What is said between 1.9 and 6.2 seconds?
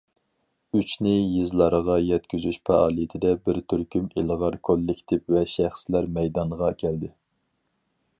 يەتكۈزۈش پائالىيىتىدە بىر تۈركۈم ئىلغار كوللېكتىپ ۋە شەخسلەر